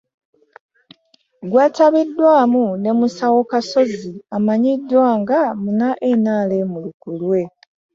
Gwetabiddwamu 1.49 2.65
ne 2.83 2.91
musawo 2.99 3.39
Kasozi 3.51 4.11
amanyiddwa 4.35 5.07
nga 5.21 5.39
munna 5.61 5.89
NRM 6.19 6.71
lukulwe 6.83 7.41